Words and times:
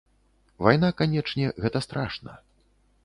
Вайна, 0.67 0.89
канечне, 1.01 1.53
гэта 1.67 1.77
страшна. 1.87 2.33